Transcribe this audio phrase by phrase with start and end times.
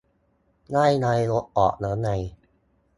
[0.69, 2.09] ไล่นายกออกแล้วไง?